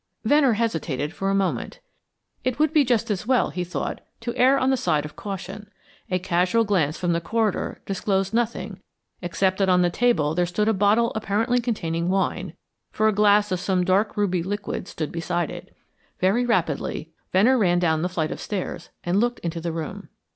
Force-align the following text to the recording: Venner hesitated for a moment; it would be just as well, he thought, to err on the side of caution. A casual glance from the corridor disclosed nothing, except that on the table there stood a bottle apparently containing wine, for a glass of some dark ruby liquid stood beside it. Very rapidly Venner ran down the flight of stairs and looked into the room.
Venner 0.23 0.53
hesitated 0.53 1.13
for 1.13 1.29
a 1.29 1.35
moment; 1.35 1.79
it 2.43 2.57
would 2.57 2.73
be 2.73 2.83
just 2.83 3.11
as 3.11 3.27
well, 3.27 3.51
he 3.51 3.63
thought, 3.63 4.01
to 4.21 4.35
err 4.35 4.57
on 4.57 4.71
the 4.71 4.75
side 4.75 5.05
of 5.05 5.15
caution. 5.15 5.69
A 6.09 6.17
casual 6.17 6.63
glance 6.63 6.97
from 6.97 7.13
the 7.13 7.21
corridor 7.21 7.83
disclosed 7.85 8.33
nothing, 8.33 8.79
except 9.21 9.59
that 9.59 9.69
on 9.69 9.83
the 9.83 9.91
table 9.91 10.33
there 10.33 10.47
stood 10.47 10.67
a 10.67 10.73
bottle 10.73 11.11
apparently 11.13 11.59
containing 11.61 12.09
wine, 12.09 12.53
for 12.89 13.07
a 13.07 13.13
glass 13.13 13.51
of 13.51 13.59
some 13.59 13.83
dark 13.83 14.17
ruby 14.17 14.41
liquid 14.41 14.87
stood 14.87 15.11
beside 15.11 15.51
it. 15.51 15.69
Very 16.19 16.47
rapidly 16.47 17.11
Venner 17.31 17.55
ran 17.55 17.77
down 17.77 18.01
the 18.01 18.09
flight 18.09 18.31
of 18.31 18.41
stairs 18.41 18.89
and 19.03 19.19
looked 19.19 19.37
into 19.41 19.61
the 19.61 19.71
room. 19.71 20.09